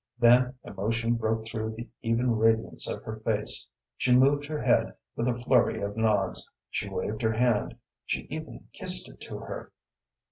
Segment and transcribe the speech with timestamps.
[0.17, 3.67] Then emotion broke through the even radiance of her face.
[3.97, 7.75] She moved her head with a flurry of nods; she waved her hand;
[8.07, 9.71] she even kissed it to her.